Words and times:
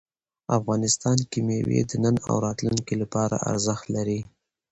افغانستان 0.57 1.17
کې 1.29 1.39
مېوې 1.47 1.79
د 1.89 1.91
نن 2.03 2.15
او 2.29 2.35
راتلونکي 2.45 2.95
لپاره 3.01 3.35
ارزښت 3.49 3.85
لري. 3.95 4.19